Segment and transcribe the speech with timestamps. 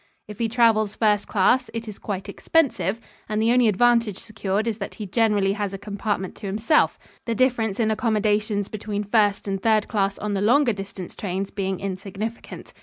[0.27, 4.79] If he travels first class, it is quite expensive, and the only advantage secured is
[4.79, 9.61] that he generally has a compartment to himself, the difference in accommodations between first and
[9.61, 12.73] third class on the longer distance trains being insignificant.